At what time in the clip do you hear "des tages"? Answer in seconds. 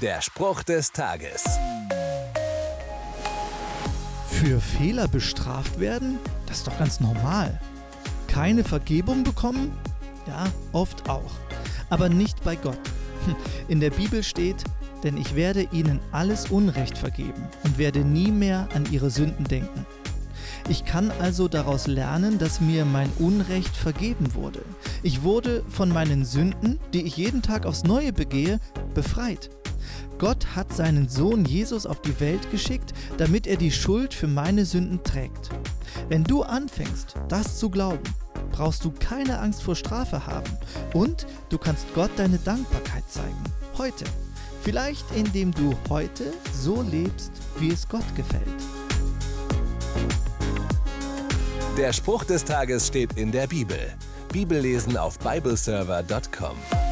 0.62-1.44, 52.24-52.88